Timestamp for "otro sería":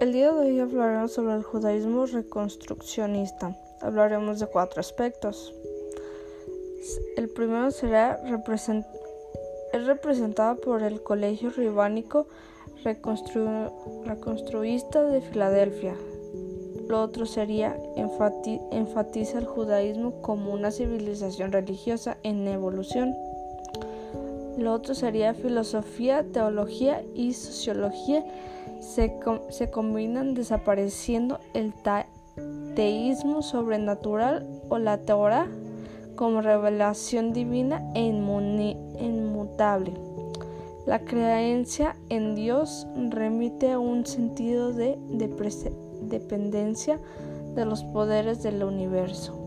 17.02-17.76, 24.72-25.34